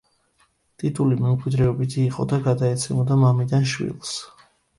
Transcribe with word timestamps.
ტიტული 0.83 1.17
მემკვიდრეობითი 1.19 1.99
იყო 2.05 2.25
და 2.33 2.41
გადაეცემოდა 2.49 3.19
მამიდან 3.27 3.71
შვილს. 3.75 4.17